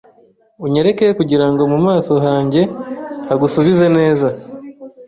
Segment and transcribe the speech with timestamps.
[0.65, 2.61] Unyereke kugirango mu maso hanjye
[3.27, 4.27] hagusubize neza